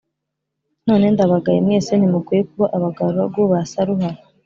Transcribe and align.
None 0.87 1.05
ndabagaye 1.13 1.57
mwese 1.65 1.91
Ntimukwiye 1.95 2.41
kuba 2.49 2.65
abagaragu 2.75 3.39
ba 3.51 3.59
Saruhara 3.71 4.19